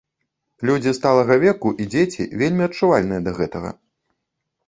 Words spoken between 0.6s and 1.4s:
Людзі сталага